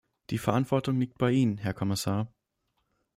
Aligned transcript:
Die 0.31 0.39
Verantwortung 0.39 0.99
liegt 0.99 1.19
bei 1.19 1.29
Ihnen, 1.31 1.59
Herr 1.59 1.75
Kommissar. 1.75 2.33